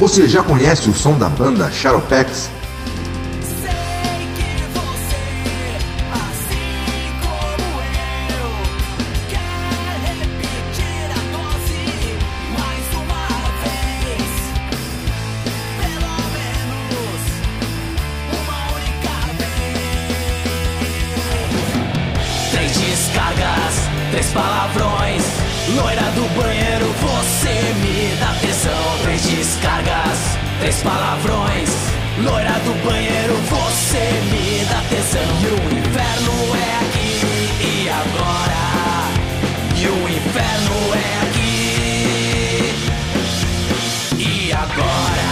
Você 0.00 0.26
já 0.26 0.42
conhece 0.42 0.88
o 0.88 0.94
som 0.94 1.18
da 1.18 1.28
banda 1.28 1.70
você, 1.70 2.30
assim. 2.30 2.48
Três 22.52 22.72
descargas, 22.72 23.74
três 24.12 24.26
palavrões. 24.28 25.22
Loira 25.76 26.10
do 26.12 26.22
banheiro, 26.40 26.89
dá 28.18 28.34
tesão. 28.40 28.98
Três 29.02 29.22
descargas, 29.22 30.38
três 30.60 30.82
palavrões. 30.82 31.70
Loira 32.18 32.58
do 32.60 32.74
banheiro, 32.84 33.34
você 33.48 34.20
me 34.30 34.64
dá 34.66 34.82
tesão. 34.88 35.22
E 35.40 35.46
o 35.46 35.56
inferno 35.78 36.32
é 36.56 36.76
aqui 36.84 37.10
e 37.64 37.88
agora. 37.88 38.62
E 39.76 39.86
o 39.88 40.08
inferno 40.08 40.94
é 40.94 41.22
aqui 41.22 41.60
e 44.18 44.52
agora. 44.52 45.28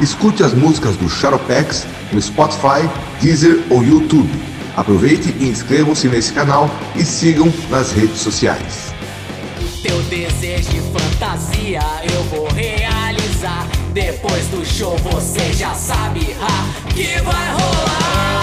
Escute 0.00 0.42
as 0.42 0.52
músicas 0.52 0.96
do 0.96 1.08
Shadowpex 1.08 1.86
no 2.12 2.20
Spotify, 2.20 2.88
Deezer 3.20 3.62
ou 3.70 3.82
YouTube. 3.82 4.28
Aproveite 4.76 5.32
e 5.38 5.48
inscrevam-se 5.48 6.08
nesse 6.08 6.32
canal 6.32 6.68
e 6.96 7.04
sigam 7.04 7.52
nas 7.70 7.92
redes 7.92 8.18
sociais. 8.18 8.92
Teu 9.82 10.02
desejo 10.04 10.70
de 10.70 10.80
fantasia 11.14 11.80
eu 12.12 12.22
vou 12.24 12.48
realizar. 12.48 13.68
Depois 13.92 14.48
do 14.48 14.64
show 14.64 14.96
você 14.98 15.52
já 15.52 15.72
sabe 15.74 16.20
ha, 16.40 16.92
que 16.92 17.20
vai 17.22 17.52
rolar. 17.52 18.34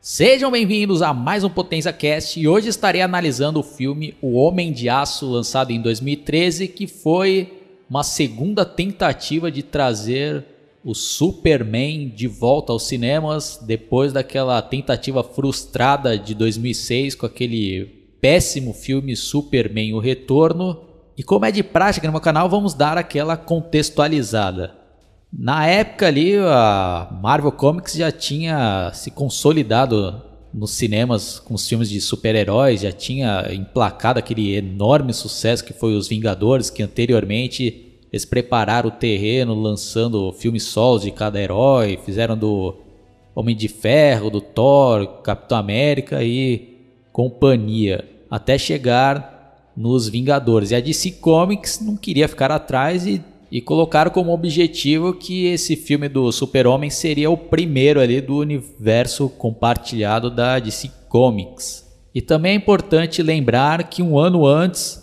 Sejam 0.00 0.50
bem-vindos 0.50 1.00
a 1.00 1.12
mais 1.12 1.42
um 1.42 1.48
Potência 1.48 1.92
Cast 1.92 2.38
e 2.38 2.46
hoje 2.46 2.68
estarei 2.68 3.00
analisando 3.00 3.60
o 3.60 3.62
filme 3.62 4.14
O 4.20 4.34
Homem 4.34 4.72
de 4.72 4.88
Aço, 4.88 5.30
lançado 5.30 5.70
em 5.70 5.80
2013, 5.80 6.68
que 6.68 6.86
foi 6.86 7.60
uma 7.88 8.02
segunda 8.02 8.64
tentativa 8.64 9.50
de 9.50 9.62
trazer 9.62 10.51
o 10.84 10.94
Superman 10.94 12.08
de 12.08 12.26
volta 12.26 12.72
aos 12.72 12.84
cinemas 12.84 13.60
depois 13.64 14.12
daquela 14.12 14.60
tentativa 14.60 15.22
frustrada 15.22 16.18
de 16.18 16.34
2006 16.34 17.14
com 17.14 17.26
aquele 17.26 18.02
péssimo 18.20 18.72
filme 18.72 19.16
Superman 19.16 19.94
O 19.94 19.98
Retorno. 19.98 20.80
E 21.16 21.22
como 21.22 21.44
é 21.44 21.52
de 21.52 21.62
prática 21.62 22.06
no 22.06 22.12
meu 22.12 22.20
canal, 22.20 22.48
vamos 22.48 22.74
dar 22.74 22.98
aquela 22.98 23.36
contextualizada. 23.36 24.74
Na 25.32 25.66
época 25.66 26.06
ali, 26.06 26.36
a 26.36 27.08
Marvel 27.22 27.52
Comics 27.52 27.94
já 27.94 28.10
tinha 28.12 28.90
se 28.92 29.10
consolidado 29.10 30.22
nos 30.52 30.72
cinemas 30.72 31.38
com 31.38 31.54
os 31.54 31.66
filmes 31.66 31.88
de 31.88 32.00
super-heróis, 32.00 32.82
já 32.82 32.92
tinha 32.92 33.46
emplacado 33.50 34.18
aquele 34.18 34.54
enorme 34.54 35.14
sucesso 35.14 35.64
que 35.64 35.72
foi 35.72 35.94
Os 35.94 36.08
Vingadores, 36.08 36.68
que 36.68 36.82
anteriormente 36.82 37.91
eles 38.12 38.24
prepararam 38.24 38.88
o 38.88 38.92
terreno 38.92 39.54
lançando 39.54 40.32
filmes 40.32 40.64
solos 40.64 41.02
de 41.02 41.10
cada 41.10 41.40
herói, 41.40 41.98
fizeram 42.04 42.36
do 42.36 42.74
Homem 43.34 43.56
de 43.56 43.68
Ferro, 43.68 44.28
do 44.28 44.40
Thor, 44.40 45.06
Capitão 45.22 45.56
América 45.56 46.22
e 46.22 46.76
companhia, 47.10 48.04
até 48.30 48.58
chegar 48.58 49.72
nos 49.76 50.08
Vingadores. 50.08 50.70
E 50.70 50.74
a 50.74 50.80
DC 50.80 51.12
Comics 51.12 51.80
não 51.80 51.96
queria 51.96 52.28
ficar 52.28 52.52
atrás 52.52 53.06
e 53.06 53.22
e 53.52 53.60
colocaram 53.60 54.10
como 54.10 54.32
objetivo 54.32 55.12
que 55.12 55.44
esse 55.44 55.76
filme 55.76 56.08
do 56.08 56.32
Super-Homem 56.32 56.88
seria 56.88 57.30
o 57.30 57.36
primeiro 57.36 58.00
ali 58.00 58.18
do 58.18 58.38
universo 58.38 59.28
compartilhado 59.28 60.30
da 60.30 60.58
DC 60.58 60.90
Comics. 61.06 61.86
E 62.14 62.22
também 62.22 62.52
é 62.52 62.54
importante 62.54 63.22
lembrar 63.22 63.90
que 63.90 64.02
um 64.02 64.18
ano 64.18 64.46
antes 64.46 65.01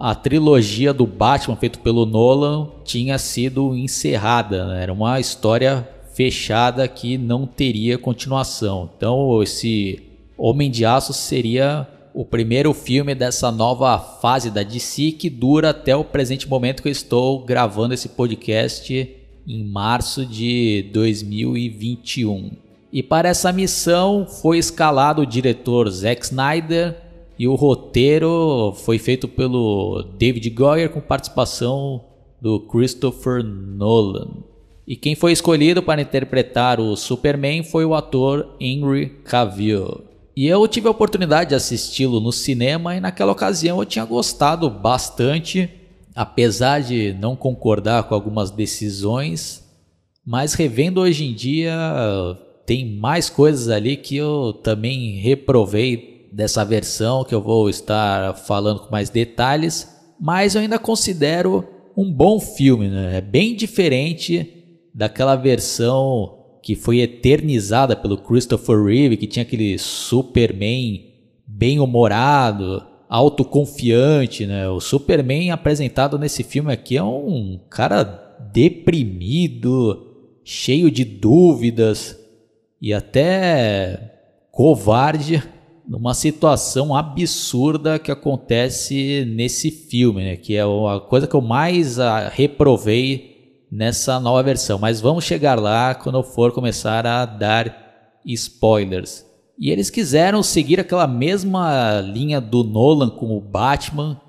a 0.00 0.14
trilogia 0.14 0.94
do 0.94 1.06
Batman 1.06 1.56
feito 1.56 1.78
pelo 1.80 2.06
Nolan 2.06 2.70
tinha 2.82 3.18
sido 3.18 3.76
encerrada, 3.76 4.66
né? 4.66 4.82
era 4.82 4.92
uma 4.94 5.20
história 5.20 5.86
fechada 6.14 6.88
que 6.88 7.18
não 7.18 7.46
teria 7.46 7.98
continuação. 7.98 8.88
Então 8.96 9.42
esse 9.42 10.02
Homem 10.38 10.70
de 10.70 10.86
Aço 10.86 11.12
seria 11.12 11.86
o 12.14 12.24
primeiro 12.24 12.72
filme 12.72 13.14
dessa 13.14 13.52
nova 13.52 13.98
fase 13.98 14.50
da 14.50 14.62
DC 14.62 15.12
que 15.12 15.28
dura 15.28 15.68
até 15.68 15.94
o 15.94 16.02
presente 16.02 16.48
momento 16.48 16.82
que 16.82 16.88
eu 16.88 16.92
estou 16.92 17.44
gravando 17.44 17.92
esse 17.92 18.08
podcast 18.08 19.16
em 19.46 19.64
março 19.64 20.24
de 20.24 20.88
2021. 20.94 22.52
E 22.90 23.02
para 23.02 23.28
essa 23.28 23.52
missão 23.52 24.26
foi 24.26 24.56
escalado 24.56 25.20
o 25.20 25.26
diretor 25.26 25.90
Zack 25.90 26.24
Snyder 26.24 27.09
e 27.40 27.48
o 27.48 27.54
roteiro 27.54 28.74
foi 28.84 28.98
feito 28.98 29.26
pelo 29.26 30.02
David 30.18 30.50
Goyer 30.50 30.90
com 30.90 31.00
participação 31.00 32.04
do 32.38 32.60
Christopher 32.60 33.42
Nolan. 33.42 34.28
E 34.86 34.94
quem 34.94 35.14
foi 35.14 35.32
escolhido 35.32 35.82
para 35.82 36.02
interpretar 36.02 36.78
o 36.78 36.94
Superman 36.94 37.62
foi 37.62 37.86
o 37.86 37.94
ator 37.94 38.46
Henry 38.60 39.22
Cavill. 39.24 40.04
E 40.36 40.46
eu 40.46 40.68
tive 40.68 40.86
a 40.86 40.90
oportunidade 40.90 41.48
de 41.48 41.54
assisti-lo 41.54 42.20
no 42.20 42.30
cinema 42.30 42.94
e 42.94 43.00
naquela 43.00 43.32
ocasião 43.32 43.78
eu 43.78 43.86
tinha 43.86 44.04
gostado 44.04 44.68
bastante, 44.68 45.70
apesar 46.14 46.82
de 46.82 47.14
não 47.14 47.34
concordar 47.34 48.02
com 48.02 48.14
algumas 48.14 48.50
decisões, 48.50 49.64
mas 50.26 50.52
revendo 50.52 51.00
hoje 51.00 51.24
em 51.24 51.32
dia 51.32 51.72
tem 52.66 52.84
mais 52.84 53.30
coisas 53.30 53.70
ali 53.70 53.96
que 53.96 54.14
eu 54.14 54.52
também 54.62 55.12
reprovei 55.12 56.09
dessa 56.32 56.64
versão 56.64 57.24
que 57.24 57.34
eu 57.34 57.42
vou 57.42 57.68
estar 57.68 58.34
falando 58.34 58.80
com 58.80 58.90
mais 58.90 59.10
detalhes, 59.10 59.88
mas 60.20 60.54
eu 60.54 60.60
ainda 60.60 60.78
considero 60.78 61.66
um 61.96 62.12
bom 62.12 62.38
filme, 62.38 62.88
né? 62.88 63.18
É 63.18 63.20
bem 63.20 63.54
diferente 63.54 64.78
daquela 64.94 65.36
versão 65.36 66.38
que 66.62 66.74
foi 66.74 67.00
eternizada 67.00 67.96
pelo 67.96 68.18
Christopher 68.18 68.84
Reeve, 68.84 69.16
que 69.16 69.26
tinha 69.26 69.42
aquele 69.42 69.78
Superman 69.78 71.06
bem 71.46 71.80
humorado, 71.80 72.84
autoconfiante, 73.08 74.46
né? 74.46 74.68
O 74.68 74.78
Superman 74.78 75.50
apresentado 75.50 76.18
nesse 76.18 76.44
filme 76.44 76.72
aqui 76.72 76.96
é 76.96 77.02
um 77.02 77.58
cara 77.68 78.04
deprimido, 78.52 80.06
cheio 80.44 80.90
de 80.90 81.04
dúvidas 81.04 82.18
e 82.80 82.94
até 82.94 84.14
covarde 84.50 85.42
numa 85.90 86.14
situação 86.14 86.94
absurda 86.94 87.98
que 87.98 88.12
acontece 88.12 89.24
nesse 89.24 89.72
filme, 89.72 90.22
né? 90.22 90.36
Que 90.36 90.54
é 90.54 90.62
a 90.62 91.00
coisa 91.00 91.26
que 91.26 91.34
eu 91.34 91.40
mais 91.40 91.98
ah, 91.98 92.28
reprovei 92.28 93.64
nessa 93.72 94.20
nova 94.20 94.40
versão, 94.40 94.78
mas 94.78 95.00
vamos 95.00 95.24
chegar 95.24 95.58
lá 95.58 95.92
quando 95.96 96.16
eu 96.16 96.22
for 96.22 96.52
começar 96.52 97.04
a 97.04 97.26
dar 97.26 98.20
spoilers. 98.24 99.26
E 99.58 99.68
eles 99.68 99.90
quiseram 99.90 100.44
seguir 100.44 100.78
aquela 100.78 101.08
mesma 101.08 102.00
linha 102.00 102.40
do 102.40 102.62
Nolan 102.62 103.10
com 103.10 103.36
o 103.36 103.40
Batman, 103.40 104.20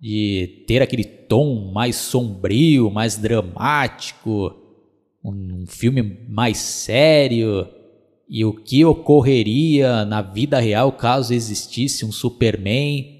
de 0.00 0.64
ter 0.68 0.80
aquele 0.80 1.02
tom 1.02 1.72
mais 1.74 1.96
sombrio, 1.96 2.92
mais 2.92 3.16
dramático, 3.16 4.54
um 5.24 5.64
filme 5.66 6.20
mais 6.28 6.58
sério, 6.58 7.68
e 8.28 8.44
o 8.44 8.52
que 8.52 8.84
ocorreria 8.84 10.04
na 10.04 10.20
vida 10.22 10.58
real 10.60 10.92
caso 10.92 11.32
existisse 11.32 12.04
um 12.04 12.12
Superman 12.12 13.18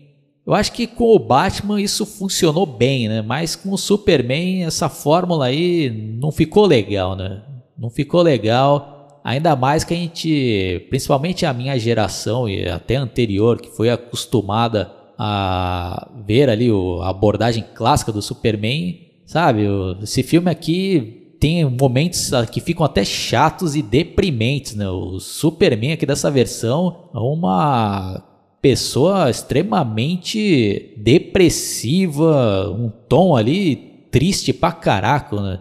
eu 0.48 0.54
acho 0.54 0.72
que 0.72 0.86
com 0.86 1.14
o 1.14 1.18
Batman 1.18 1.78
isso 1.78 2.06
funcionou 2.06 2.64
bem, 2.64 3.06
né? 3.06 3.20
Mas 3.20 3.54
com 3.54 3.70
o 3.70 3.76
Superman 3.76 4.64
essa 4.64 4.88
fórmula 4.88 5.44
aí 5.44 5.90
não 5.90 6.32
ficou 6.32 6.64
legal, 6.64 7.14
né? 7.14 7.42
Não 7.76 7.90
ficou 7.90 8.22
legal. 8.22 9.20
Ainda 9.22 9.54
mais 9.54 9.84
que 9.84 9.92
a 9.92 9.96
gente, 9.98 10.86
principalmente 10.88 11.44
a 11.44 11.52
minha 11.52 11.78
geração 11.78 12.48
e 12.48 12.66
até 12.66 12.96
anterior, 12.96 13.60
que 13.60 13.68
foi 13.68 13.90
acostumada 13.90 14.90
a 15.18 16.08
ver 16.26 16.48
ali 16.48 16.70
a 17.02 17.10
abordagem 17.10 17.66
clássica 17.74 18.10
do 18.10 18.22
Superman, 18.22 19.00
sabe? 19.26 19.66
Esse 20.02 20.22
filme 20.22 20.50
aqui 20.50 21.27
tem 21.40 21.64
momentos 21.64 22.30
que 22.50 22.60
ficam 22.60 22.84
até 22.84 23.04
chatos 23.04 23.76
e 23.76 23.82
deprimentes, 23.82 24.74
né? 24.74 24.88
O 24.88 25.20
Superman 25.20 25.92
aqui 25.92 26.04
dessa 26.04 26.30
versão 26.30 27.10
é 27.14 27.18
uma 27.18 28.24
pessoa 28.60 29.30
extremamente 29.30 30.94
depressiva, 30.96 32.70
um 32.70 32.90
tom 33.08 33.36
ali 33.36 33.76
triste 34.10 34.52
pra 34.52 34.72
caraca, 34.72 35.40
né? 35.40 35.60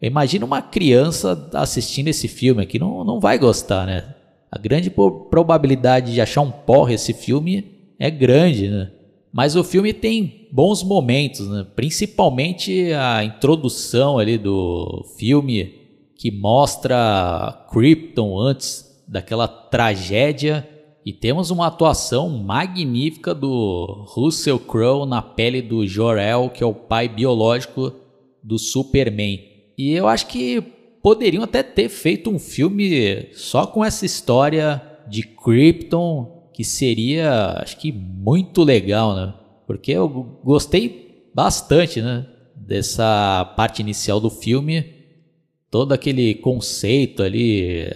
Imagina 0.00 0.44
uma 0.44 0.62
criança 0.62 1.50
assistindo 1.54 2.08
esse 2.08 2.28
filme 2.28 2.62
aqui, 2.62 2.78
não, 2.78 3.04
não 3.04 3.20
vai 3.20 3.38
gostar, 3.38 3.86
né? 3.86 4.14
A 4.50 4.58
grande 4.58 4.90
probabilidade 4.90 6.14
de 6.14 6.20
achar 6.20 6.40
um 6.40 6.50
porre 6.50 6.94
esse 6.94 7.12
filme 7.12 7.94
é 7.98 8.10
grande, 8.10 8.68
né? 8.68 8.90
Mas 9.32 9.56
o 9.56 9.64
filme 9.64 9.92
tem 9.92 10.48
bons 10.50 10.82
momentos, 10.82 11.48
né? 11.48 11.66
principalmente 11.76 12.92
a 12.92 13.24
introdução 13.24 14.18
ali 14.18 14.38
do 14.38 15.04
filme 15.16 15.74
que 16.16 16.30
mostra 16.30 17.66
Krypton 17.70 18.38
antes 18.38 19.02
daquela 19.06 19.46
tragédia 19.46 20.68
e 21.04 21.12
temos 21.12 21.50
uma 21.50 21.68
atuação 21.68 22.28
magnífica 22.28 23.34
do 23.34 24.04
Russell 24.08 24.58
Crowe 24.58 25.08
na 25.08 25.22
pele 25.22 25.62
do 25.62 25.86
Jor-El, 25.86 26.50
que 26.50 26.62
é 26.62 26.66
o 26.66 26.74
pai 26.74 27.08
biológico 27.08 27.92
do 28.42 28.58
Superman. 28.58 29.40
E 29.78 29.92
eu 29.92 30.08
acho 30.08 30.26
que 30.26 30.60
poderiam 31.02 31.44
até 31.44 31.62
ter 31.62 31.88
feito 31.88 32.28
um 32.28 32.38
filme 32.38 33.28
só 33.32 33.66
com 33.66 33.84
essa 33.84 34.04
história 34.04 34.82
de 35.08 35.22
Krypton, 35.22 36.37
que 36.58 36.64
seria, 36.64 37.52
acho 37.62 37.76
que 37.76 37.92
muito 37.92 38.64
legal, 38.64 39.14
né? 39.14 39.32
Porque 39.64 39.92
eu 39.92 40.08
gostei 40.42 41.30
bastante, 41.32 42.02
né, 42.02 42.26
dessa 42.56 43.44
parte 43.56 43.80
inicial 43.80 44.18
do 44.18 44.28
filme, 44.28 44.84
todo 45.70 45.92
aquele 45.92 46.34
conceito 46.34 47.22
ali, 47.22 47.92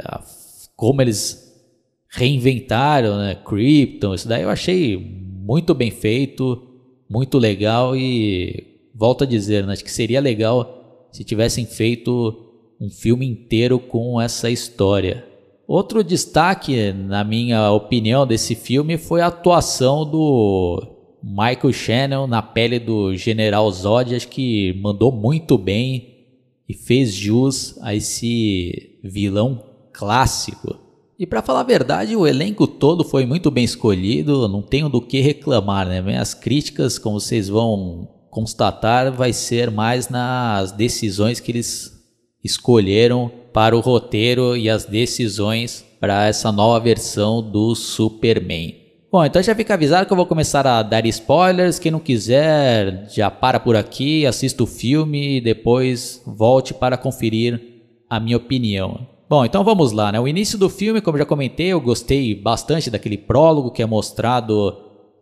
como 0.77 1.03
eles 1.03 1.61
reinventaram, 2.09 3.19
né? 3.19 3.35
Krypton, 3.35 4.15
isso 4.15 4.29
daí 4.29 4.43
eu 4.43 4.49
achei 4.49 4.97
muito 4.97 5.75
bem 5.75 5.91
feito, 5.91 6.63
muito 7.11 7.39
legal 7.39 7.97
e 7.97 8.79
volto 8.95 9.25
a 9.25 9.27
dizer, 9.27 9.67
né? 9.67 9.73
acho 9.73 9.83
que 9.83 9.91
seria 9.91 10.21
legal 10.21 11.09
se 11.11 11.25
tivessem 11.25 11.67
feito 11.67 12.49
um 12.81 12.89
filme 12.89 13.27
inteiro 13.27 13.81
com 13.81 14.21
essa 14.21 14.49
história. 14.49 15.32
Outro 15.73 16.05
destaque, 16.05 16.93
na 16.93 17.25
minha 17.25 17.73
opinião, 17.73 18.27
desse 18.27 18.55
filme 18.55 18.99
foi 18.99 19.23
a 19.23 19.29
atuação 19.29 20.05
do 20.05 20.83
Michael 21.25 21.73
Shannon 21.73 22.27
na 22.27 22.43
pele 22.43 22.79
do 22.79 23.17
General 23.17 23.71
Zod, 23.71 24.15
acho 24.15 24.29
que 24.29 24.79
mandou 24.83 25.11
muito 25.11 25.57
bem 25.57 26.27
e 26.69 26.75
fez 26.75 27.15
jus 27.15 27.79
a 27.81 27.95
esse 27.95 29.01
vilão 29.03 29.65
clássico. 29.95 30.77
E 31.19 31.27
para 31.27 31.41
falar 31.41 31.61
a 31.61 31.65
verdade, 31.65 32.15
o 32.15 32.27
elenco 32.27 32.67
todo 32.67 33.03
foi 33.03 33.25
muito 33.25 33.51
bem 33.51 33.65
escolhido, 33.65 34.47
não 34.49 34.61
tenho 34.61 34.91
do 34.91 35.01
que 35.01 35.23
reclamar, 35.23 35.89
né? 35.89 36.03
Minhas 36.03 36.35
críticas, 36.35 36.99
como 36.99 37.19
vocês 37.19 37.49
vão 37.49 38.11
constatar, 38.31 39.11
vai 39.11 39.33
ser 39.33 39.71
mais 39.71 40.11
nas 40.11 40.71
decisões 40.71 41.41
que 41.41 41.51
eles 41.51 42.02
escolheram 42.43 43.31
para 43.53 43.77
o 43.77 43.81
roteiro 43.81 44.57
e 44.57 44.69
as 44.69 44.85
decisões 44.85 45.85
para 46.01 46.27
essa 46.27 46.51
nova 46.51 46.81
versão 46.81 47.43
do 47.43 47.75
Superman. 47.75 48.75
Bom, 49.11 49.25
então 49.25 49.43
já 49.43 49.55
fica 49.55 49.75
avisado 49.75 50.07
que 50.07 50.13
eu 50.13 50.17
vou 50.17 50.25
começar 50.25 50.67
a 50.67 50.83
dar 50.83 51.05
spoilers. 51.05 51.79
Quem 51.79 51.93
não 51.93 52.01
quiser, 52.01 53.07
já 53.11 53.31
para 53.31 53.61
por 53.61 53.77
aqui, 53.77 54.25
assista 54.25 54.63
o 54.63 54.67
filme 54.67 55.37
e 55.37 55.41
depois 55.41 56.23
volte 56.27 56.73
para 56.73 56.97
conferir 56.97 57.61
a 58.09 58.19
minha 58.19 58.39
opinião. 58.39 59.07
Bom, 59.29 59.45
então 59.45 59.63
vamos 59.63 59.93
lá, 59.93 60.11
né? 60.11 60.19
O 60.19 60.27
início 60.27 60.59
do 60.59 60.69
filme, 60.69 61.01
como 61.01 61.19
já 61.19 61.27
comentei, 61.27 61.69
eu 61.69 61.81
gostei 61.81 62.35
bastante 62.35 62.91
daquele 62.91 63.19
prólogo 63.19 63.71
que 63.71 63.83
é 63.83 63.87
mostrado 63.87 64.77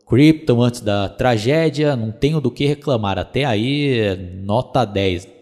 Krypton 0.09 0.63
antes 0.63 0.81
da 0.81 1.09
tragédia, 1.09 1.95
não 1.95 2.11
tenho 2.11 2.41
do 2.41 2.51
que 2.51 2.67
reclamar. 2.67 3.19
Até 3.19 3.45
aí, 3.45 4.17
nota 4.43 4.85
10. 4.85 5.40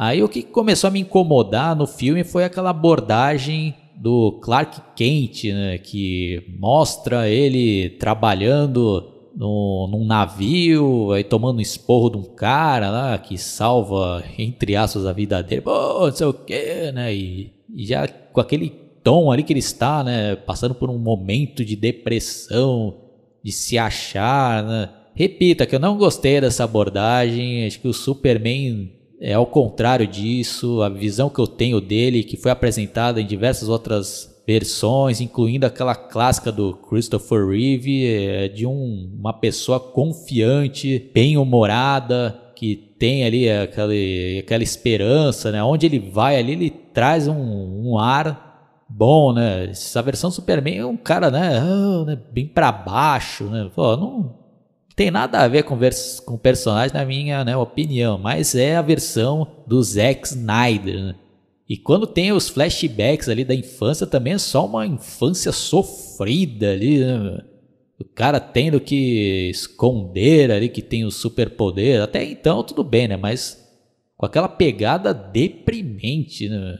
Aí 0.00 0.22
o 0.22 0.28
que 0.30 0.42
começou 0.42 0.88
a 0.88 0.90
me 0.90 1.00
incomodar 1.00 1.76
no 1.76 1.86
filme 1.86 2.24
foi 2.24 2.42
aquela 2.42 2.70
abordagem 2.70 3.74
do 3.94 4.40
Clark 4.40 4.80
Kent, 4.96 5.44
né, 5.52 5.76
que 5.76 6.42
mostra 6.58 7.28
ele 7.28 7.90
trabalhando 7.90 9.12
no, 9.36 9.86
num 9.92 10.06
navio, 10.06 11.12
aí 11.12 11.22
tomando 11.22 11.60
esporro 11.60 12.08
de 12.08 12.16
um 12.16 12.22
cara 12.22 12.88
lá 12.88 13.18
que 13.18 13.36
salva, 13.36 14.24
entre 14.38 14.74
aspas, 14.74 15.04
a 15.04 15.12
vida 15.12 15.42
dele. 15.42 15.60
Pô, 15.60 16.06
não 16.06 16.12
sei 16.12 16.26
o 16.26 16.32
que, 16.32 16.90
né? 16.92 17.14
E 17.14 17.60
e 17.74 17.86
já 17.86 18.08
com 18.08 18.40
aquele 18.40 18.70
tom 19.02 19.30
ali 19.30 19.42
que 19.42 19.52
ele 19.52 19.60
está, 19.60 20.02
né, 20.02 20.34
passando 20.34 20.74
por 20.74 20.88
um 20.88 20.98
momento 20.98 21.62
de 21.62 21.76
depressão, 21.76 22.96
de 23.44 23.52
se 23.52 23.76
achar, 23.76 24.64
né? 24.64 24.88
Repita 25.14 25.66
que 25.66 25.74
eu 25.74 25.80
não 25.80 25.98
gostei 25.98 26.40
dessa 26.40 26.64
abordagem, 26.64 27.66
acho 27.66 27.80
que 27.80 27.88
o 27.88 27.92
Superman 27.92 28.90
é 29.20 29.34
ao 29.34 29.44
contrário 29.44 30.06
disso, 30.06 30.80
a 30.80 30.88
visão 30.88 31.28
que 31.28 31.38
eu 31.38 31.46
tenho 31.46 31.78
dele, 31.78 32.24
que 32.24 32.38
foi 32.38 32.50
apresentada 32.50 33.20
em 33.20 33.26
diversas 33.26 33.68
outras 33.68 34.42
versões, 34.46 35.20
incluindo 35.20 35.66
aquela 35.66 35.94
clássica 35.94 36.50
do 36.50 36.72
Christopher 36.74 37.46
Reeve, 37.46 38.06
é 38.06 38.48
de 38.48 38.66
um, 38.66 39.14
uma 39.18 39.34
pessoa 39.34 39.78
confiante, 39.78 41.10
bem-humorada, 41.12 42.36
que 42.56 42.74
tem 42.98 43.24
ali 43.24 43.48
aquela, 43.50 43.92
aquela 44.38 44.62
esperança, 44.62 45.52
né? 45.52 45.62
Onde 45.62 45.86
ele 45.86 45.98
vai 45.98 46.38
ali, 46.38 46.52
ele 46.52 46.70
traz 46.70 47.28
um, 47.28 47.34
um 47.34 47.98
ar 47.98 48.84
bom, 48.88 49.32
né? 49.34 49.66
Essa 49.70 50.02
versão 50.02 50.30
Superman 50.30 50.78
é 50.78 50.86
um 50.86 50.96
cara, 50.96 51.30
né? 51.30 51.62
Oh, 51.62 52.04
né? 52.04 52.18
Bem 52.32 52.46
para 52.46 52.72
baixo, 52.72 53.44
né? 53.44 53.70
Pô, 53.74 53.96
não 53.96 54.39
tem 54.94 55.10
nada 55.10 55.40
a 55.40 55.48
ver 55.48 55.62
com, 55.64 55.78
com 56.24 56.34
o 56.34 56.38
personagem, 56.38 56.94
na 56.94 57.04
minha 57.04 57.44
né, 57.44 57.56
opinião, 57.56 58.18
mas 58.18 58.54
é 58.54 58.76
a 58.76 58.82
versão 58.82 59.46
do 59.66 59.82
Zack 59.82 60.26
Snyder, 60.26 61.00
né? 61.00 61.14
E 61.68 61.76
quando 61.76 62.04
tem 62.04 62.32
os 62.32 62.48
flashbacks 62.48 63.28
ali 63.28 63.44
da 63.44 63.54
infância, 63.54 64.04
também 64.04 64.32
é 64.32 64.38
só 64.38 64.66
uma 64.66 64.84
infância 64.84 65.52
sofrida 65.52 66.72
ali, 66.72 66.98
né? 66.98 67.44
o 68.00 68.04
cara 68.04 68.40
tendo 68.40 68.80
que 68.80 69.50
esconder 69.50 70.50
ali 70.50 70.68
que 70.70 70.80
tem 70.80 71.04
o 71.04 71.10
superpoder, 71.10 72.02
até 72.02 72.24
então 72.24 72.64
tudo 72.64 72.82
bem, 72.82 73.06
né? 73.06 73.16
Mas 73.16 73.62
com 74.16 74.24
aquela 74.24 74.48
pegada 74.48 75.12
deprimente, 75.12 76.48
né? 76.48 76.78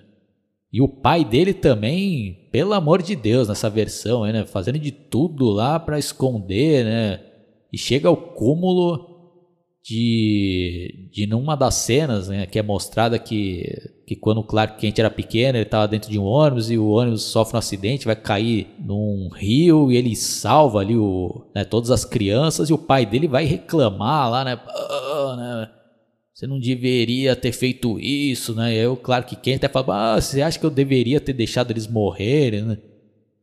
E 0.73 0.81
o 0.81 0.89
pai 0.89 1.25
dele 1.25 1.53
também, 1.53 2.49
pelo 2.51 2.73
amor 2.73 3.03
de 3.03 3.15
Deus, 3.15 3.49
nessa 3.49 3.69
versão, 3.69 4.25
né? 4.25 4.47
Fazendo 4.47 4.79
de 4.79 4.91
tudo 4.91 5.51
lá 5.51 5.79
para 5.79 5.99
esconder, 5.99 6.85
né? 6.85 7.21
E 7.73 7.79
chega 7.79 8.09
ao 8.09 8.17
cúmulo 8.17 9.11
de, 9.83 11.09
de 11.11 11.27
numa 11.27 11.57
das 11.57 11.75
cenas, 11.75 12.29
né, 12.29 12.47
que 12.47 12.59
é 12.59 12.63
mostrada 12.63 13.19
que, 13.19 13.65
que 14.07 14.15
quando 14.15 14.39
o 14.39 14.45
Clark 14.45 14.79
Kent 14.79 14.99
era 14.99 15.11
pequeno, 15.11 15.57
ele 15.57 15.65
estava 15.65 15.89
dentro 15.89 16.11
de 16.11 16.19
um 16.19 16.25
ônibus 16.25 16.71
e 16.71 16.77
o 16.77 16.91
ônibus 16.91 17.23
sofre 17.23 17.57
um 17.57 17.59
acidente, 17.59 18.05
vai 18.05 18.17
cair 18.17 18.69
num 18.79 19.31
rio 19.35 19.91
e 19.91 19.97
ele 19.97 20.15
salva 20.15 20.81
ali 20.81 20.97
o, 20.97 21.47
né, 21.55 21.65
todas 21.65 21.91
as 21.91 22.05
crianças 22.05 22.69
e 22.69 22.73
o 22.73 22.79
pai 22.79 23.07
dele 23.07 23.27
vai 23.27 23.45
reclamar 23.45 24.31
lá, 24.31 24.45
né, 24.45 24.57
né 25.37 25.71
você 26.41 26.47
não 26.47 26.59
deveria 26.59 27.37
ter 27.37 27.53
feito 27.53 28.01
isso, 28.01 28.55
né? 28.55 28.75
E 28.75 28.79
aí 28.79 28.87
o 28.87 28.97
Clark 28.97 29.37
Kent 29.37 29.57
até 29.57 29.69
fala, 29.69 30.15
ah, 30.15 30.19
você 30.19 30.41
acha 30.41 30.59
que 30.59 30.65
eu 30.65 30.71
deveria 30.71 31.21
ter 31.21 31.35
deixado 31.35 31.71
eles 31.71 31.87
morrerem, 31.87 32.63
né? 32.63 32.79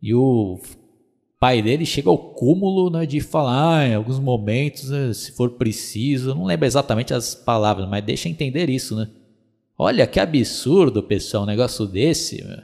E 0.02 0.16
o 0.16 0.60
pai 1.40 1.62
dele 1.62 1.86
chega 1.86 2.10
ao 2.10 2.18
cúmulo 2.18 2.90
né, 2.90 3.06
de 3.06 3.20
falar 3.20 3.80
ah, 3.80 3.88
em 3.88 3.94
alguns 3.94 4.20
momentos, 4.20 4.90
né, 4.90 5.14
se 5.14 5.32
for 5.32 5.52
preciso, 5.52 6.34
não 6.34 6.46
lembro 6.46 6.66
exatamente 6.66 7.14
as 7.14 7.36
palavras, 7.36 7.88
mas 7.88 8.04
deixa 8.04 8.30
entender 8.30 8.70
isso, 8.70 8.96
né? 8.96 9.08
Olha 9.78 10.08
que 10.08 10.20
absurdo, 10.20 11.04
pessoal, 11.04 11.44
um 11.44 11.48
negócio 11.48 11.86
desse. 11.86 12.44
Meu. 12.44 12.58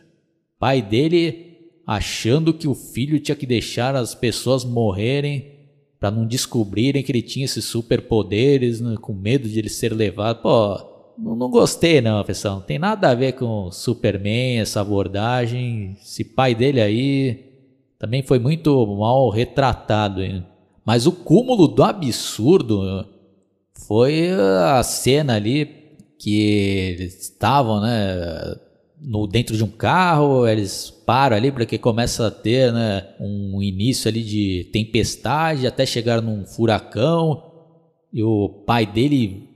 Pai 0.58 0.82
dele 0.82 1.54
achando 1.86 2.54
que 2.54 2.68
o 2.68 2.74
filho 2.74 3.20
tinha 3.20 3.36
que 3.36 3.46
deixar 3.46 3.96
as 3.96 4.16
pessoas 4.16 4.66
morrerem 4.66 5.52
para 6.00 6.10
não 6.10 6.26
descobrirem 6.26 7.04
que 7.04 7.12
ele 7.12 7.22
tinha 7.22 7.46
esses 7.46 7.66
superpoderes, 7.66 8.82
né, 8.82 8.96
com 9.00 9.14
medo 9.14 9.48
de 9.48 9.60
ele 9.60 9.70
ser 9.70 9.94
levado. 9.94 10.42
Pô, 10.42 11.14
não, 11.18 11.36
não 11.36 11.50
gostei 11.50 12.02
não, 12.02 12.24
pessoal. 12.24 12.56
Não 12.56 12.62
tem 12.62 12.80
nada 12.80 13.12
a 13.12 13.16
ver 13.16 13.34
com 13.34 13.72
Superman, 13.72 14.60
essa 14.60 14.82
abordagem. 14.82 15.96
Esse 16.02 16.24
pai 16.24 16.56
dele 16.56 16.82
aí 16.82 17.53
também 18.04 18.22
foi 18.22 18.38
muito 18.38 18.86
mal 18.98 19.30
retratado. 19.30 20.22
Hein? 20.22 20.46
Mas 20.86 21.08
o 21.08 21.12
cúmulo 21.14 21.70
do 21.70 21.82
absurdo 21.82 23.08
foi 23.88 24.30
a 24.30 24.84
cena 24.84 25.36
ali 25.36 25.96
que 26.20 26.38
eles 27.00 27.22
estavam, 27.22 27.80
né, 27.80 28.58
no 29.00 29.26
dentro 29.26 29.56
de 29.56 29.64
um 29.64 29.70
carro, 29.70 30.46
eles 30.46 30.92
param 31.06 31.38
ali 31.38 31.50
porque 31.50 31.78
começa 31.78 32.28
a 32.28 32.32
ter, 32.32 32.74
né, 32.74 33.08
um 33.22 33.62
início 33.62 34.10
ali 34.10 34.22
de 34.22 34.70
tempestade 34.74 35.66
até 35.66 35.86
chegar 35.86 36.22
num 36.22 36.46
furacão 36.46 37.42
e 38.12 38.22
o 38.22 38.50
pai 38.50 38.86
dele 38.86 39.50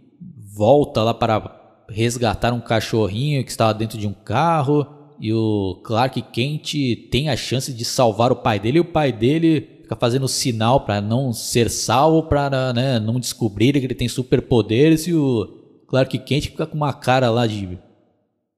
volta 0.56 1.04
lá 1.04 1.14
para 1.14 1.84
resgatar 1.90 2.54
um 2.54 2.62
cachorrinho 2.62 3.44
que 3.44 3.52
estava 3.52 3.74
dentro 3.74 3.98
de 3.98 4.08
um 4.08 4.14
carro 4.14 4.97
e 5.20 5.34
o 5.34 5.82
Clark 5.84 6.22
Kent 6.34 6.74
tem 7.10 7.30
a 7.30 7.36
chance 7.36 7.74
de 7.74 7.84
salvar 7.84 8.32
o 8.32 8.36
pai 8.36 8.60
dele 8.60 8.78
e 8.78 8.82
o 8.82 8.86
pai 8.86 9.12
dele 9.12 9.78
fica 9.82 9.96
fazendo 9.96 10.28
sinal 10.28 10.82
para 10.82 11.00
não 11.02 11.32
ser 11.32 11.70
salvo, 11.70 12.24
para 12.24 12.74
né, 12.74 13.00
não 13.00 13.20
descobrir 13.20 13.74
que 13.74 13.86
ele 13.86 13.96
tem 13.96 14.08
superpoderes 14.08 15.08
e 15.08 15.14
o 15.14 15.58
Clark 15.88 16.18
Kent 16.20 16.48
fica 16.48 16.66
com 16.66 16.76
uma 16.76 16.94
cara 16.94 17.30
lá 17.30 17.48
de, 17.48 17.78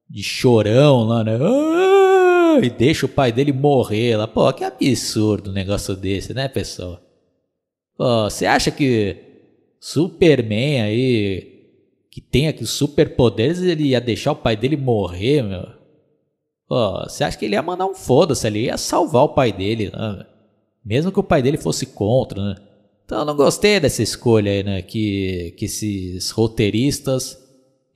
de 0.08 0.22
chorão 0.22 1.04
lá, 1.04 1.24
né? 1.24 1.38
ah, 1.40 2.58
e 2.62 2.68
deixa 2.68 3.06
o 3.06 3.08
pai 3.08 3.30
dele 3.32 3.52
morrer 3.52 4.16
lá. 4.16 4.26
Pô, 4.26 4.52
que 4.52 4.64
absurdo 4.64 5.50
um 5.50 5.54
negócio 5.54 5.94
desse, 5.94 6.34
né, 6.34 6.48
pessoal? 6.48 7.00
Pô, 7.96 8.24
você 8.24 8.44
acha 8.44 8.70
que 8.70 9.16
Superman 9.78 10.82
aí, 10.82 11.60
que 12.10 12.20
tem 12.20 12.48
aqui 12.48 12.66
superpoderes, 12.66 13.62
ele 13.62 13.84
ia 13.88 14.00
deixar 14.00 14.32
o 14.32 14.36
pai 14.36 14.56
dele 14.56 14.76
morrer, 14.76 15.42
meu? 15.42 15.79
Você 16.70 17.24
acha 17.24 17.36
que 17.36 17.44
ele 17.44 17.54
ia 17.54 17.62
mandar 17.62 17.86
um 17.86 17.94
foda-se 17.94 18.46
ali, 18.46 18.66
ia 18.66 18.78
salvar 18.78 19.24
o 19.24 19.30
pai 19.30 19.52
dele, 19.52 19.90
né? 19.90 20.24
Mesmo 20.84 21.10
que 21.10 21.18
o 21.18 21.24
pai 21.24 21.42
dele 21.42 21.56
fosse 21.56 21.84
contra, 21.84 22.40
né? 22.42 22.54
Então 23.04 23.24
não 23.24 23.34
gostei 23.34 23.80
dessa 23.80 24.04
escolha 24.04 24.52
aí, 24.52 24.62
né? 24.62 24.80
Que, 24.80 25.52
que 25.58 25.64
esses 25.64 26.30
roteiristas 26.30 27.36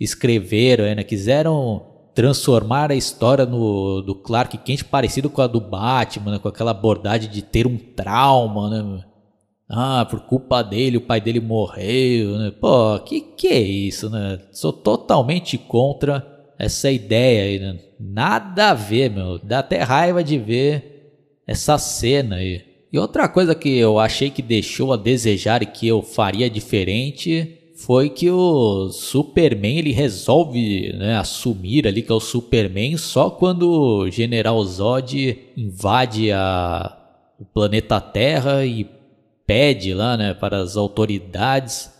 escreveram, 0.00 0.84
né? 0.84 1.04
Quiseram 1.04 1.86
transformar 2.14 2.90
a 2.90 2.96
história 2.96 3.46
no, 3.46 4.02
do 4.02 4.14
Clark 4.16 4.58
Kent 4.58 4.84
parecido 4.84 5.30
com 5.30 5.40
a 5.40 5.46
do 5.46 5.60
Batman, 5.60 6.32
né? 6.32 6.38
com 6.38 6.48
aquela 6.48 6.72
abordagem 6.72 7.30
de 7.30 7.42
ter 7.42 7.66
um 7.66 7.76
trauma, 7.76 8.70
né? 8.70 9.04
Ah, 9.68 10.04
por 10.04 10.20
culpa 10.20 10.62
dele, 10.62 10.98
o 10.98 11.06
pai 11.06 11.20
dele 11.20 11.40
morreu, 11.40 12.38
né? 12.38 12.50
Pô, 12.50 12.98
que 13.00 13.20
que 13.20 13.48
é 13.48 13.60
isso, 13.60 14.10
né? 14.10 14.40
Sou 14.50 14.72
totalmente 14.72 15.56
contra 15.56 16.33
essa 16.58 16.90
ideia 16.90 17.44
aí, 17.44 17.58
né? 17.58 17.78
Nada 17.98 18.70
a 18.70 18.74
ver, 18.74 19.10
meu. 19.10 19.38
Dá 19.38 19.60
até 19.60 19.82
raiva 19.82 20.22
de 20.22 20.38
ver 20.38 20.94
essa 21.46 21.78
cena 21.78 22.36
aí. 22.36 22.62
E 22.92 22.98
outra 22.98 23.28
coisa 23.28 23.54
que 23.54 23.76
eu 23.76 23.98
achei 23.98 24.30
que 24.30 24.40
deixou 24.40 24.92
a 24.92 24.96
desejar 24.96 25.62
e 25.62 25.66
que 25.66 25.86
eu 25.86 26.00
faria 26.00 26.48
diferente 26.48 27.58
foi 27.74 28.08
que 28.08 28.30
o 28.30 28.88
Superman 28.88 29.78
ele 29.78 29.92
resolve 29.92 30.92
né, 30.92 31.16
assumir 31.16 31.88
ali 31.88 32.02
que 32.02 32.12
é 32.12 32.14
o 32.14 32.20
Superman 32.20 32.96
só 32.96 33.30
quando 33.30 33.68
o 33.68 34.10
General 34.10 34.62
Zod 34.64 35.38
invade 35.56 36.30
a, 36.30 36.96
o 37.38 37.44
planeta 37.44 38.00
Terra 38.00 38.64
e 38.64 38.88
pede 39.44 39.92
lá 39.92 40.16
né, 40.16 40.32
para 40.32 40.58
as 40.58 40.76
autoridades 40.76 41.92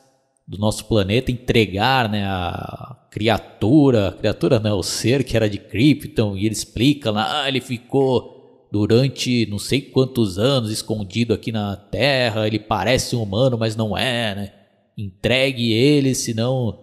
do 0.46 0.58
nosso 0.58 0.84
planeta 0.84 1.32
entregar 1.32 2.08
né, 2.08 2.24
a 2.24 2.96
criatura, 3.14 4.10
criatura 4.18 4.58
não, 4.58 4.80
o 4.80 4.82
ser 4.82 5.22
que 5.22 5.36
era 5.36 5.48
de 5.48 5.56
Krypton, 5.56 6.36
e 6.36 6.46
ele 6.46 6.52
explica 6.52 7.12
lá, 7.12 7.44
ah, 7.44 7.48
ele 7.48 7.60
ficou 7.60 8.66
durante 8.72 9.46
não 9.46 9.56
sei 9.56 9.80
quantos 9.80 10.36
anos 10.36 10.68
escondido 10.72 11.32
aqui 11.32 11.52
na 11.52 11.76
Terra, 11.76 12.44
ele 12.44 12.58
parece 12.58 13.14
um 13.14 13.22
humano, 13.22 13.56
mas 13.56 13.76
não 13.76 13.96
é, 13.96 14.34
né? 14.34 14.52
Entregue 14.98 15.72
ele, 15.72 16.12
senão 16.12 16.76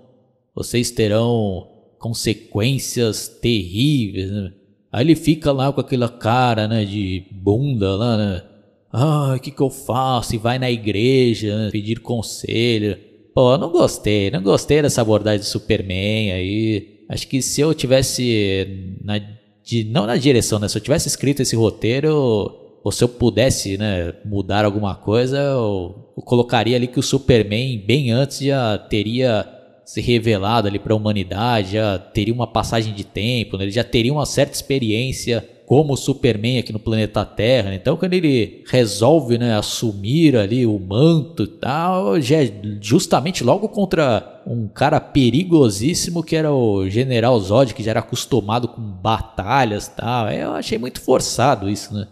vocês 0.56 0.90
terão 0.90 1.68
consequências 2.00 3.28
terríveis. 3.28 4.32
Né? 4.32 4.54
Aí 4.90 5.04
ele 5.04 5.16
fica 5.16 5.52
lá 5.52 5.74
com 5.74 5.82
aquela 5.82 6.08
cara 6.08 6.66
né, 6.66 6.86
de 6.86 7.26
bunda 7.30 7.94
lá, 7.94 8.16
né? 8.16 8.44
Ah, 8.90 9.34
o 9.36 9.40
que, 9.42 9.52
que 9.52 9.62
eu 9.62 9.70
faço? 9.70 10.34
E 10.36 10.38
vai 10.38 10.58
na 10.58 10.72
igreja 10.72 11.58
né, 11.58 11.72
pedir 11.72 12.00
conselho. 12.00 13.11
Pô, 13.34 13.58
não 13.58 13.72
gostei, 13.72 14.30
não 14.30 14.42
gostei 14.42 14.82
dessa 14.82 15.02
abordagem 15.02 15.40
do 15.40 15.46
Superman 15.46 16.34
aí. 16.34 17.06
Acho 17.08 17.28
que 17.28 17.42
se 17.42 17.62
eu 17.62 17.74
tivesse 17.74 18.96
na, 19.04 19.20
de, 19.64 19.84
não 19.86 20.06
na 20.06 20.18
direção, 20.18 20.60
né? 20.60 20.68
Se 20.68 20.78
eu 20.78 20.82
tivesse 20.82 21.08
escrito 21.08 21.42
esse 21.42 21.56
roteiro, 21.56 22.62
ou 22.84 22.92
se 22.92 23.04
eu 23.04 23.10
pudesse 23.10 23.78
né, 23.78 24.14
mudar 24.26 24.66
alguma 24.66 24.96
coisa, 24.96 25.38
eu, 25.38 26.14
eu, 26.18 26.24
colocaria 26.24 26.76
ali 26.76 26.88
que 26.88 27.00
o 27.00 27.04
Superman, 27.04 27.78
bem 27.86 28.12
antes, 28.12 28.40
já 28.40 28.78
teria 28.78 29.48
se 29.86 30.02
revelado 30.02 30.68
ali 30.68 30.80
para 30.80 30.94
a 30.94 30.96
humanidade, 30.96 31.74
já 31.74 32.00
teria 32.00 32.34
uma 32.34 32.48
passagem 32.48 32.94
de 32.94 33.04
tempo, 33.04 33.58
né, 33.58 33.66
ele 33.66 33.72
já 33.72 33.84
teria 33.84 34.12
uma 34.12 34.26
certa 34.26 34.54
experiência 34.54 35.48
como 35.72 35.94
o 35.94 35.98
Superman 35.98 36.60
aqui 36.60 36.74
no 36.74 36.80
planeta 36.80 37.24
Terra. 37.24 37.70
Né? 37.70 37.76
Então, 37.76 37.96
quando 37.96 38.14
ele 38.14 38.62
resolve 38.68 39.38
né, 39.38 39.56
assumir 39.56 40.36
ali 40.36 40.66
o 40.66 40.78
manto 40.78 41.44
e 41.44 41.48
tal, 41.48 42.20
já 42.20 42.44
é 42.44 42.52
justamente 42.82 43.42
logo 43.42 43.70
contra 43.70 44.44
um 44.46 44.68
cara 44.68 45.00
perigosíssimo 45.00 46.24
que 46.24 46.36
era 46.36 46.52
o 46.52 46.90
General 46.90 47.40
Zod, 47.40 47.74
que 47.74 47.84
já 47.84 47.92
era 47.92 48.02
acostumado 48.02 48.68
com 48.68 48.82
batalhas 48.82 49.88
e 49.88 49.92
tal. 49.96 50.30
Eu 50.30 50.52
achei 50.56 50.78
muito 50.78 51.00
forçado 51.00 51.70
isso, 51.70 51.94
né? 51.94 52.06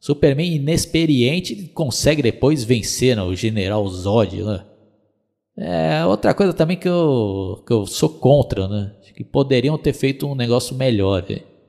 Superman 0.00 0.54
inexperiente 0.54 1.70
consegue 1.74 2.22
depois 2.22 2.64
vencer 2.64 3.14
né, 3.14 3.22
o 3.22 3.34
General 3.34 3.86
Zod. 3.86 4.42
Né? 4.42 4.64
É 5.58 6.06
outra 6.06 6.32
coisa 6.32 6.54
também 6.54 6.78
que 6.78 6.88
eu, 6.88 7.62
que 7.66 7.74
eu 7.74 7.84
sou 7.84 8.08
contra, 8.08 8.66
né? 8.66 8.92
Acho 9.02 9.12
que 9.12 9.22
poderiam 9.22 9.76
ter 9.76 9.92
feito 9.92 10.26
um 10.26 10.34
negócio 10.34 10.74
melhor. 10.74 11.22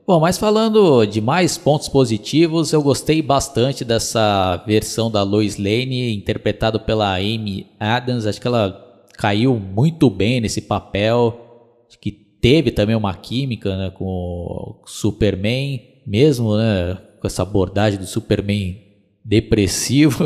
Bom, 0.07 0.21
mas 0.21 0.37
falando 0.37 1.03
de 1.05 1.19
mais 1.19 1.57
pontos 1.57 1.89
positivos, 1.89 2.71
eu 2.71 2.81
gostei 2.81 3.21
bastante 3.21 3.83
dessa 3.83 4.55
versão 4.65 5.11
da 5.11 5.21
Lois 5.21 5.57
Lane, 5.57 6.15
interpretado 6.15 6.79
pela 6.79 7.13
Amy 7.15 7.67
Adams. 7.77 8.25
Acho 8.25 8.39
que 8.39 8.47
ela 8.47 9.03
caiu 9.17 9.59
muito 9.59 10.09
bem 10.09 10.39
nesse 10.39 10.61
papel. 10.61 11.85
Acho 11.89 11.99
que 11.99 12.09
teve 12.09 12.71
também 12.71 12.95
uma 12.95 13.13
química 13.15 13.75
né, 13.75 13.89
com 13.89 14.05
o 14.05 14.81
Superman, 14.85 15.81
mesmo 16.05 16.55
né, 16.55 16.97
com 17.19 17.27
essa 17.27 17.41
abordagem 17.41 17.99
do 17.99 18.07
Superman 18.07 18.81
depressivo, 19.25 20.25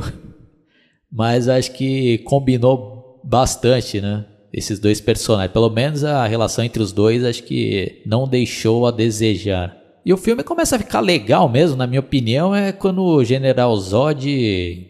mas 1.12 1.50
acho 1.50 1.72
que 1.72 2.20
combinou 2.20 3.20
bastante, 3.24 4.00
né? 4.00 4.28
Esses 4.54 4.80
dois 4.80 5.00
personagens, 5.00 5.54
pelo 5.54 5.70
menos 5.70 6.04
a 6.04 6.26
relação 6.28 6.64
entre 6.64 6.82
os 6.82 6.92
dois, 6.92 7.24
acho 7.24 7.44
que 7.44 8.02
não 8.06 8.28
deixou 8.28 8.86
a 8.86 8.92
desejar. 8.92 9.78
E 10.06 10.12
o 10.12 10.18
filme 10.18 10.44
começa 10.44 10.76
a 10.76 10.80
ficar 10.80 11.00
legal 11.00 11.48
mesmo, 11.48 11.78
na 11.78 11.88
minha 11.88 12.00
opinião, 12.00 12.56
é 12.56 12.72
quando 12.72 13.04
o 13.04 13.24
General 13.24 13.76
Zod 13.78 14.28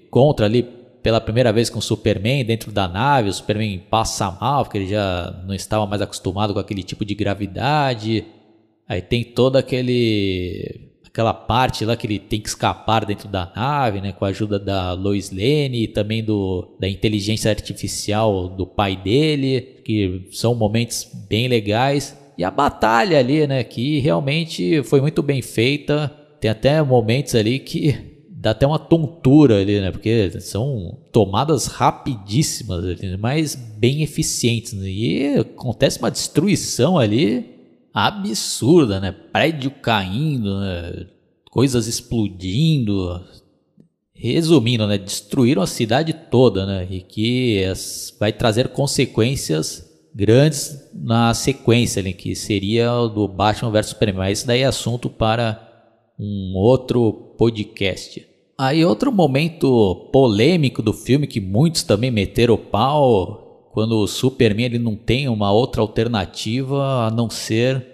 encontra 0.07 0.45
ali 0.45 0.63
pela 1.03 1.19
primeira 1.19 1.51
vez 1.51 1.69
com 1.69 1.79
o 1.79 1.81
Superman 1.81 2.45
dentro 2.45 2.71
da 2.71 2.87
nave, 2.87 3.29
o 3.29 3.33
Superman 3.33 3.79
passa 3.89 4.31
mal, 4.39 4.63
porque 4.63 4.77
ele 4.77 4.87
já 4.87 5.41
não 5.45 5.53
estava 5.53 5.85
mais 5.85 6.01
acostumado 6.01 6.53
com 6.53 6.59
aquele 6.59 6.83
tipo 6.83 7.03
de 7.03 7.15
gravidade. 7.15 8.25
Aí 8.87 9.01
tem 9.01 9.23
todo 9.23 9.57
aquele 9.57 10.80
aquela 11.11 11.33
parte 11.33 11.83
lá 11.83 11.97
que 11.97 12.07
ele 12.07 12.17
tem 12.17 12.39
que 12.39 12.47
escapar 12.47 13.05
dentro 13.05 13.27
da 13.27 13.51
nave, 13.53 13.99
né, 13.99 14.13
com 14.13 14.23
a 14.23 14.29
ajuda 14.29 14.57
da 14.57 14.93
Lois 14.93 15.29
Lane 15.29 15.83
e 15.83 15.87
também 15.87 16.23
do, 16.23 16.69
da 16.79 16.87
inteligência 16.87 17.51
artificial 17.51 18.47
do 18.47 18.65
pai 18.65 18.95
dele, 18.95 19.81
que 19.83 20.29
são 20.31 20.55
momentos 20.55 21.07
bem 21.27 21.49
legais. 21.49 22.17
E 22.37 22.45
a 22.45 22.49
batalha 22.49 23.19
ali, 23.19 23.45
né, 23.45 23.61
que 23.63 23.99
realmente 23.99 24.81
foi 24.83 25.01
muito 25.01 25.21
bem 25.21 25.41
feita. 25.41 26.09
Tem 26.39 26.49
até 26.49 26.81
momentos 26.81 27.35
ali 27.35 27.59
que 27.59 27.93
dá 28.29 28.51
até 28.51 28.65
uma 28.65 28.79
tontura 28.79 29.59
ali, 29.59 29.81
né, 29.81 29.91
porque 29.91 30.39
são 30.39 30.97
tomadas 31.11 31.67
rapidíssimas, 31.67 32.85
ali, 32.85 33.17
mas 33.17 33.53
bem 33.53 34.01
eficientes. 34.01 34.71
Né, 34.71 34.87
e 34.87 35.39
acontece 35.39 35.99
uma 35.99 36.09
destruição 36.09 36.97
ali 36.97 37.60
absurda, 37.93 38.99
né? 38.99 39.11
Prédio 39.11 39.71
caindo, 39.71 40.59
né? 40.59 41.07
coisas 41.49 41.87
explodindo. 41.87 43.23
Resumindo, 44.13 44.87
né? 44.87 44.97
Destruíram 44.97 45.61
a 45.61 45.67
cidade 45.67 46.13
toda, 46.13 46.65
né? 46.65 46.87
E 46.89 47.01
que 47.01 47.63
vai 48.19 48.31
trazer 48.31 48.69
consequências 48.69 49.89
grandes 50.13 50.89
na 50.93 51.33
sequência, 51.33 52.03
né? 52.03 52.11
que 52.11 52.35
seria 52.35 52.93
o 52.93 53.07
do 53.07 53.27
Batman 53.27 53.71
vs 53.71 53.87
Superman. 53.87 54.19
Mas 54.19 54.39
isso 54.39 54.47
daí 54.47 54.61
é 54.61 54.65
assunto 54.65 55.09
para 55.09 55.67
um 56.19 56.53
outro 56.55 57.33
podcast. 57.37 58.27
Aí 58.57 58.85
outro 58.85 59.11
momento 59.11 60.09
polêmico 60.13 60.83
do 60.83 60.93
filme 60.93 61.25
que 61.25 61.41
muitos 61.41 61.81
também 61.81 62.11
meteram 62.11 62.53
o 62.53 62.59
pau 62.59 63.40
quando 63.71 63.97
o 63.97 64.07
Superman 64.07 64.65
ele 64.65 64.79
não 64.79 64.95
tem 64.95 65.27
uma 65.27 65.51
outra 65.51 65.81
alternativa 65.81 67.07
a 67.07 67.11
não 67.11 67.29
ser 67.29 67.85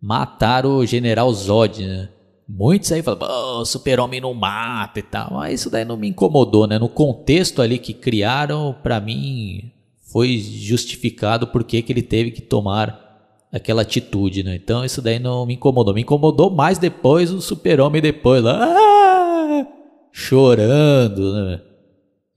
matar 0.00 0.66
o 0.66 0.84
General 0.84 1.32
Zod, 1.32 1.84
né? 1.84 2.08
Muitos 2.48 2.90
aí 2.92 3.02
falam, 3.02 3.60
oh, 3.60 3.64
super-homem 3.64 4.22
não 4.22 4.32
mata 4.32 4.98
e 4.98 5.02
tal, 5.02 5.34
mas 5.34 5.60
isso 5.60 5.70
daí 5.70 5.84
não 5.84 5.98
me 5.98 6.08
incomodou, 6.08 6.66
né? 6.66 6.78
No 6.78 6.88
contexto 6.88 7.60
ali 7.60 7.78
que 7.78 7.92
criaram, 7.92 8.74
para 8.82 9.00
mim 9.00 9.70
foi 10.10 10.38
justificado 10.38 11.46
porque 11.48 11.82
que 11.82 11.92
ele 11.92 12.00
teve 12.00 12.30
que 12.30 12.40
tomar 12.40 13.06
aquela 13.52 13.82
atitude, 13.82 14.42
né? 14.42 14.54
Então 14.56 14.84
isso 14.84 15.02
daí 15.02 15.18
não 15.18 15.44
me 15.44 15.54
incomodou. 15.54 15.92
Me 15.92 16.00
incomodou 16.02 16.50
mais 16.50 16.78
depois 16.78 17.30
o 17.30 17.40
super-homem 17.40 18.00
depois 18.00 18.42
lá, 18.42 18.58
ah! 18.62 19.66
chorando, 20.10 21.34
né? 21.34 21.60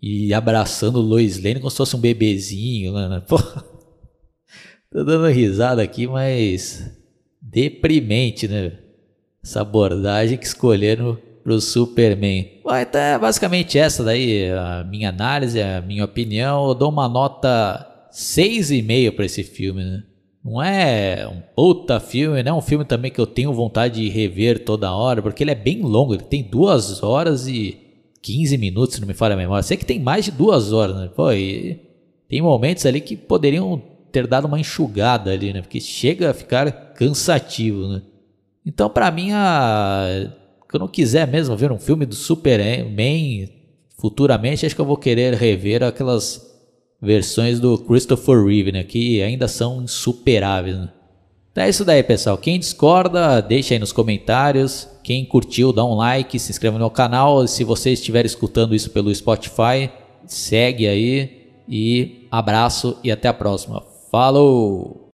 E 0.02 0.34
abraçando 0.34 0.98
o 0.98 1.02
Lois 1.02 1.42
Lane 1.42 1.60
como 1.60 1.70
se 1.70 1.78
fosse 1.78 1.96
um 1.96 2.00
bebezinho. 2.00 2.94
Né? 2.94 3.22
Pô, 3.28 3.38
tô 4.92 5.04
dando 5.04 5.28
risada 5.28 5.82
aqui, 5.82 6.08
mas 6.08 6.90
deprimente, 7.42 8.48
né? 8.48 8.74
Essa 9.44 9.62
abordagem 9.62 10.38
que 10.38 10.46
escolheram 10.46 11.18
pro 11.44 11.60
Superman. 11.60 12.48
Bom, 12.64 12.76
então 12.76 13.02
é 13.02 13.18
basicamente 13.18 13.78
essa 13.78 14.04
daí 14.04 14.50
a 14.52 14.84
minha 14.84 15.10
análise, 15.10 15.62
a 15.62 15.82
minha 15.82 16.06
opinião. 16.06 16.68
Eu 16.68 16.76
dou 16.76 16.90
uma 16.90 17.10
nota 17.10 18.08
6,5 18.12 19.16
para 19.16 19.26
esse 19.26 19.44
filme, 19.44 19.84
né? 19.84 20.04
Não 20.44 20.62
é 20.62 21.28
um 21.28 21.40
puta 21.56 22.00
filme, 22.00 22.42
não 22.42 22.56
é 22.56 22.58
um 22.58 22.62
filme 22.62 22.84
também 22.84 23.12
que 23.12 23.22
eu 23.22 23.28
tenho 23.28 23.54
vontade 23.54 24.02
de 24.02 24.10
rever 24.10 24.64
toda 24.66 24.92
hora, 24.92 25.22
porque 25.22 25.44
ele 25.44 25.52
é 25.52 25.56
bem 25.56 25.82
longo, 25.82 26.16
ele 26.16 26.24
tem 26.24 26.42
duas 26.42 27.04
horas 27.04 27.48
e 27.48 27.78
15 28.22 28.58
minutos, 28.58 28.96
se 28.96 29.02
não 29.02 29.08
me 29.08 29.14
falha 29.14 29.34
a 29.34 29.38
memória. 29.38 29.64
Sei 29.64 29.78
que 29.78 29.86
tem 29.86 30.00
mais 30.00 30.26
de 30.26 30.32
duas 30.32 30.72
horas, 30.72 30.96
né? 30.96 31.10
Pô, 31.16 31.30
tem 32.30 32.42
momentos 32.42 32.86
ali 32.86 33.02
que 33.02 33.16
poderiam 33.16 33.82
ter 34.12 34.28
dado 34.28 34.46
uma 34.46 34.60
enxugada 34.60 35.32
ali, 35.32 35.54
né? 35.54 35.62
Porque 35.62 35.80
chega 35.80 36.32
a 36.32 36.34
ficar 36.34 36.72
cansativo, 36.94 37.88
né? 37.88 38.02
Então, 38.66 38.90
para 38.90 39.10
mim, 39.10 39.32
a... 39.32 40.30
eu 40.72 40.80
não 40.80 40.88
quiser 40.88 41.28
mesmo 41.28 41.56
ver 41.56 41.72
um 41.72 41.80
filme 41.80 42.06
do 42.06 42.16
Superman 42.16 43.50
futuramente, 43.98 44.66
acho 44.66 44.76
que 44.76 44.82
eu 44.82 44.86
vou 44.86 44.98
querer 44.98 45.34
rever 45.36 45.84
aquelas 45.84 46.50
versões 47.02 47.60
do 47.60 47.78
Christopher 47.78 48.44
Reeve, 48.44 48.72
né? 48.72 48.84
Que 48.84 49.22
ainda 49.22 49.48
são 49.48 49.82
insuperáveis, 49.84 50.78
né? 50.78 50.90
Então 51.52 51.64
é 51.64 51.70
isso 51.70 51.84
daí, 51.84 52.02
pessoal. 52.02 52.38
Quem 52.38 52.60
discorda, 52.60 53.42
deixa 53.42 53.74
aí 53.74 53.80
nos 53.80 53.92
comentários. 53.92 54.88
Quem 55.04 55.26
curtiu, 55.26 55.74
dá 55.74 55.84
um 55.84 55.96
like, 55.96 56.40
se 56.40 56.52
inscreva 56.52 56.78
no 56.78 56.90
canal. 56.90 57.48
Se 57.48 57.64
você 57.64 57.92
estiver 57.92 58.26
escutando 58.26 58.76
isso 58.76 58.92
pelo 58.92 59.14
Spotify, 59.14 59.90
segue 60.26 60.88
aí. 60.88 61.42
E 61.68 62.28
abraço 62.30 62.98
e 63.04 63.12
até 63.12 63.28
a 63.28 63.34
próxima. 63.34 63.84
Falou! 64.12 65.01